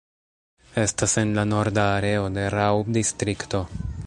Estas 0.83 1.13
en 1.23 1.35
la 1.39 1.45
norda 1.51 1.85
areo 1.99 2.27
de 2.39 2.49
Raub-distrikto. 2.55 3.67